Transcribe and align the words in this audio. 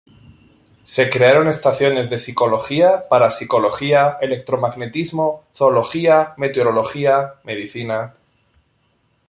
Se 0.83 1.11
crearon 1.11 1.47
estaciones 1.47 2.09
de 2.09 2.17
psicología, 2.17 3.03
parapsicología, 3.07 4.17
electromagnetismo, 4.19 5.43
zoología, 5.51 6.33
meteorología, 6.37 7.35
medicina. 7.43 8.15